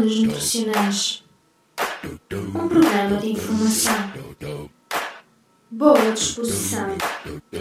[0.00, 1.22] Ondas Nutricionais
[2.32, 4.70] um programa de informação,
[5.70, 6.96] boa disposição,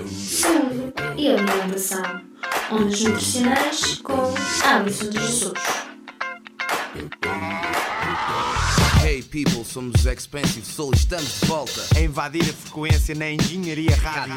[0.08, 2.22] saúde e alimentação.
[2.72, 4.34] Ondas Nutricionais com
[4.64, 5.54] Alisson de Jesus.
[9.04, 14.36] Hey people, somos Expensive Soul, estamos de volta a invadir a frequência na Engenharia Rádio.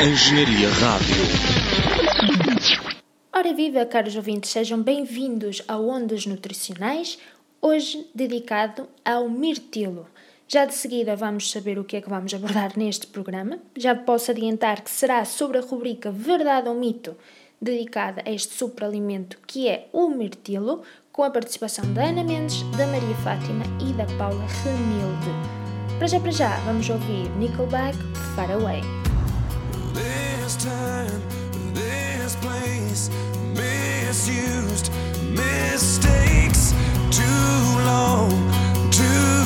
[0.00, 2.35] Engenharia Rádio.
[3.38, 7.18] Ora viva, caros ouvintes, sejam bem-vindos ao Ondas Nutricionais,
[7.60, 10.06] hoje dedicado ao mirtilo.
[10.48, 13.58] Já de seguida vamos saber o que é que vamos abordar neste programa.
[13.76, 17.14] Já posso adiantar que será sobre a rubrica Verdade ou Mito,
[17.60, 20.80] dedicada a este superalimento que é o mirtilo,
[21.12, 25.98] com a participação da Ana Mendes, da Maria Fátima e da Paula Renilde.
[25.98, 27.98] Para já, para já, vamos ouvir Nickelback
[28.34, 28.80] Far Away.
[32.26, 33.12] misplaced,
[33.54, 34.90] misused
[35.30, 36.74] mistakes
[37.12, 38.30] too long,
[38.90, 39.45] too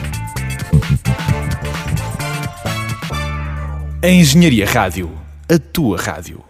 [4.03, 5.11] A Engenharia Rádio.
[5.47, 6.43] A tua rádio.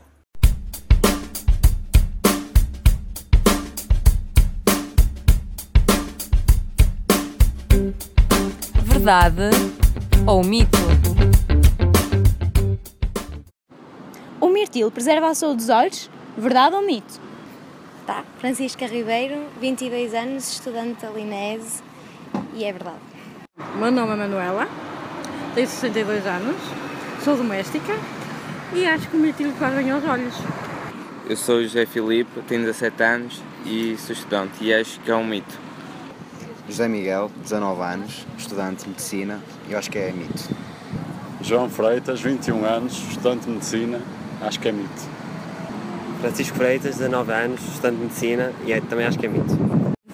[8.85, 9.49] Verdade
[10.25, 10.77] ou mito?
[14.39, 16.09] O mirtilo preserva a saúde dos olhos?
[16.37, 17.19] Verdade ou mito?
[18.07, 21.83] Tá, Francisca Ribeiro, 22 anos, estudante da Linese,
[22.53, 22.99] e é verdade.
[23.75, 24.69] Meu nome é Manuela,
[25.53, 26.55] tenho 62 anos,
[27.23, 27.93] sou doméstica
[28.73, 30.33] e acho que o mirtilo faz bem aos olhos.
[31.29, 35.15] Eu sou o José Filipe, tenho 17 anos e sou estudante e acho que é
[35.15, 35.59] um mito.
[36.67, 39.39] José Miguel, 19 anos, estudante de medicina,
[39.69, 40.49] e acho que é mito.
[41.41, 44.01] João Freitas, 21 anos, estudante de medicina,
[44.41, 45.09] acho que é mito.
[46.21, 49.57] Francisco Freitas, 19 anos, estudante de medicina e é, também acho que é mito.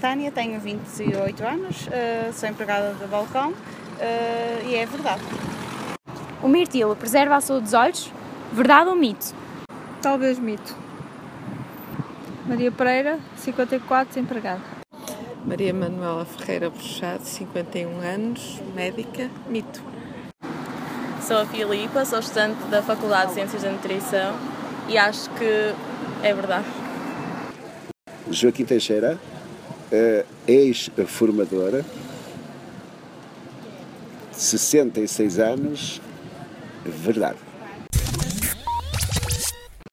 [0.02, 5.22] Tânia, tenho 28 anos, uh, sou empregada de balcão uh, e é verdade.
[6.42, 8.12] O mirtilo preserva a saúde dos olhos?
[8.54, 9.34] Verdade ou mito?
[10.02, 10.76] Talvez mito.
[12.46, 14.62] Maria Pereira, 54, desempregada.
[15.44, 19.82] Maria Manuela Ferreira Bruxado, 51 anos, médica, mito.
[21.22, 24.38] Sou a Filipa, sou estudante da Faculdade de Ciências da Nutrição
[24.88, 25.74] e acho que
[26.24, 26.68] é verdade.
[28.30, 29.20] Joaquim Teixeira,
[30.48, 31.84] ex-formadora,
[34.32, 36.02] 66 anos,
[36.92, 37.38] verdade.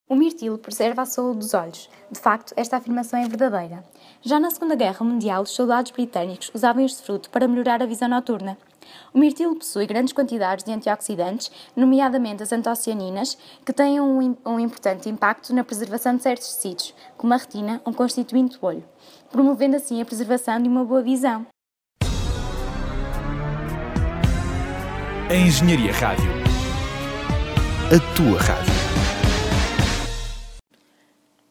[0.08, 1.90] O mirtilo preserva a saúde dos olhos.
[2.10, 3.82] De facto, esta afirmação é verdadeira.
[4.22, 8.08] Já na Segunda Guerra Mundial, os soldados britânicos usavam este fruto para melhorar a visão
[8.08, 8.56] noturna.
[9.12, 15.08] O mirtilo possui grandes quantidades de antioxidantes, nomeadamente as antocianinas, que têm um, um importante
[15.08, 18.84] impacto na preservação de certos tecidos, como a retina, um constituinte do olho,
[19.32, 21.46] promovendo assim a preservação de uma boa visão.
[25.30, 26.43] A Engenharia Rádio.
[27.92, 28.72] A tua rádio.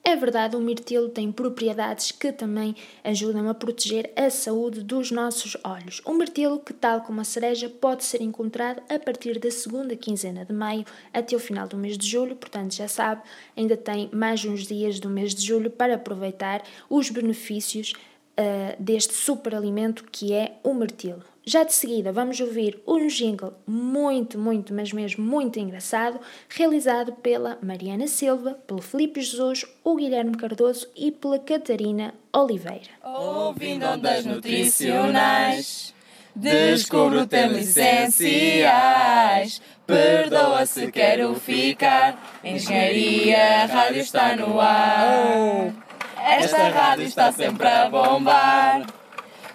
[0.03, 5.55] É verdade, o mirtilo tem propriedades que também ajudam a proteger a saúde dos nossos
[5.63, 6.01] olhos.
[6.03, 10.43] O mirtilo, que tal como a cereja, pode ser encontrado a partir da segunda quinzena
[10.43, 13.21] de maio até o final do mês de julho, portanto já sabe,
[13.55, 17.93] ainda tem mais uns dias do mês de julho para aproveitar os benefícios
[18.37, 21.23] uh, deste superalimento que é o mirtilo.
[21.45, 27.57] Já de seguida vamos ouvir um jingle muito, muito, mas mesmo muito engraçado, realizado pela
[27.61, 32.91] Mariana Silva, pelo Felipe Jesus, o Guilherme Cardoso e pela Catarina Oliveira.
[33.03, 35.93] Ouvindo ondas nutricionais,
[36.33, 39.61] descubro temas essenciais.
[39.85, 45.82] Perdoa se quero ficar, engenharia, rádio está no ar.
[46.25, 48.87] Esta rádio está sempre a bombar.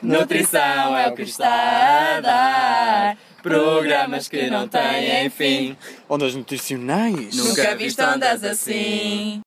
[0.02, 3.18] Nutrição é o que está a dar.
[3.42, 5.76] Programas que não têm fim.
[6.06, 7.34] Ondas nutricionais.
[7.34, 9.40] Nunca viste ondas assim.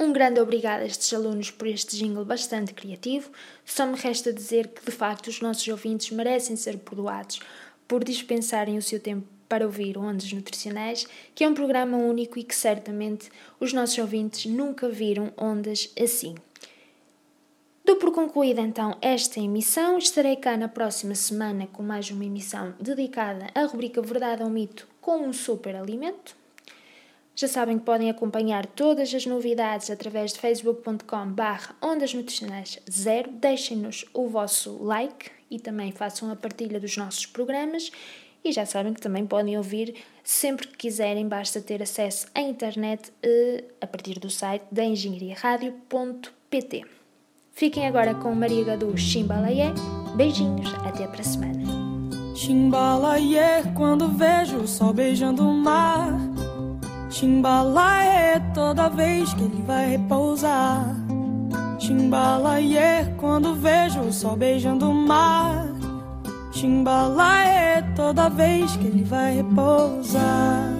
[0.00, 3.30] Um grande obrigado a estes alunos por este jingle bastante criativo.
[3.62, 7.38] Só me resta dizer que, de facto, os nossos ouvintes merecem ser perdoados
[7.86, 12.42] por dispensarem o seu tempo para ouvir Ondas Nutricionais, que é um programa único e
[12.42, 13.30] que certamente
[13.60, 16.34] os nossos ouvintes nunca viram ondas assim.
[17.84, 19.96] Dou por concluída então esta emissão.
[19.96, 24.88] Estarei cá na próxima semana com mais uma emissão dedicada à rubrica Verdade ou Mito
[25.00, 26.36] com um super alimento.
[27.36, 33.30] Já sabem que podem acompanhar todas as novidades através de facebook.com barra ondas nutricionais zero.
[33.30, 37.92] Deixem-nos o vosso like e também façam a partilha dos nossos programas.
[38.44, 43.10] E já sabem que também podem ouvir sempre que quiserem, basta ter acesso à internet
[43.22, 46.84] eh, a partir do site da engenhariaradio.pt.
[47.54, 49.72] Fiquem agora com Maria Gadu Chimbalaie.
[50.14, 51.62] Beijinhos, até para a semana.
[52.34, 56.12] Chimbalaie, quando vejo o sol beijando o mar.
[57.08, 60.84] Chimbalaie, toda vez que ele vai repousar.
[61.78, 65.73] Chimbalaie, quando vejo o sol beijando o mar.
[66.54, 70.70] Chimbalaie, toda vez que ele vai repousar.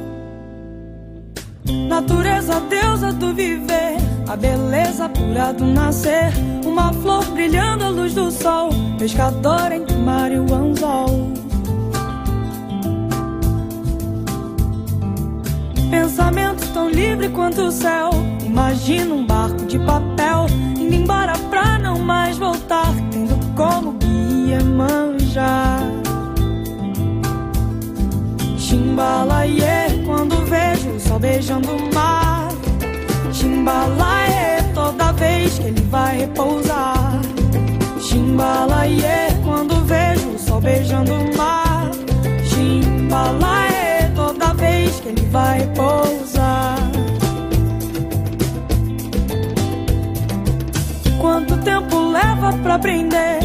[1.88, 3.96] Natureza, deusa do viver,
[4.28, 6.32] a beleza pura do nascer,
[6.64, 11.32] uma flor brilhando à luz do sol, pescador entre mar e o anzol.
[15.90, 18.10] Pensamento tão livre quanto o céu,
[18.46, 20.46] imagina um barco de papel,
[20.78, 24.03] indo embora pra não mais voltar, tendo como
[25.34, 25.80] manjar.
[28.56, 32.48] Chimbalaie, quando vejo o sol beijando o mar.
[33.32, 37.20] Chimbalaie, Chimbalaê, toda vez que ele vai repousar.
[38.00, 41.90] Chimbalaê, quando vejo o sol beijando o mar.
[42.44, 46.78] Chimbalaê, toda vez que ele vai repousar.
[51.20, 53.43] Quanto tempo leva pra aprender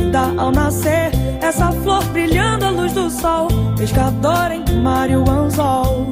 [0.00, 1.10] vida ao nascer?
[1.40, 6.06] Essa flor brilhando à luz do sol, pescador entre o mar e o anzol.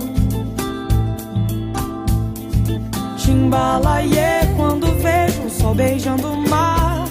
[3.17, 7.05] Chimbalaê, quando vejo o sol beijando o mar.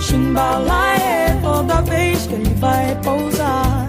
[0.00, 3.88] Chimbalaê, toda vez que ele vai pousar.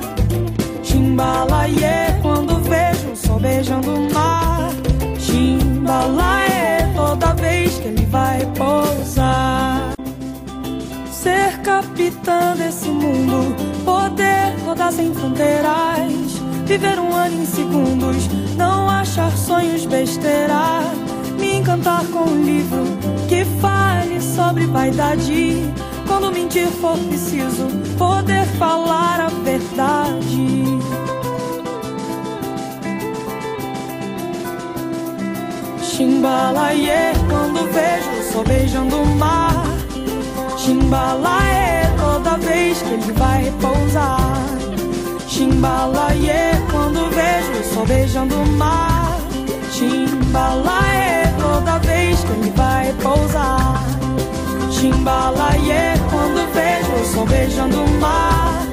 [0.83, 4.69] Chimbalaê, quando vejo o sol beijando o mar.
[5.19, 9.82] Chimbalaê, toda vez que ele vai pousar.
[11.83, 16.41] Capitã desse mundo, poder rodar sem fronteiras.
[16.65, 20.81] Viver um ano em segundos, não achar sonhos besteira
[21.37, 22.85] me encantar com um livro
[23.27, 25.57] que fale sobre vaidade.
[26.07, 30.63] Quando mentir for preciso, poder falar a verdade.
[35.81, 39.52] Chimbalaê, quando vejo o sol beijando o mar.
[40.63, 44.17] Chimbalaê, é toda vez que ele vai repousar.
[45.27, 49.17] Chimbalaê, é quando vejo o sol beijando o mar.
[49.73, 53.83] Chimbalaê, é toda vez que ele vai pousar.
[54.71, 58.65] Chimbalaê, quando vejo o sol beijando o mar.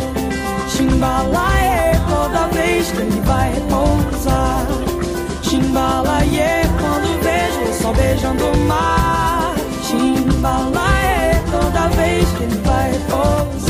[0.68, 4.64] Chimbalaê, toda vez que ele vai pousar.
[5.42, 9.54] Chimbalaê, quando vejo o sol beijando o mar.
[9.82, 10.79] Chimbalaê.
[12.40, 13.69] can fight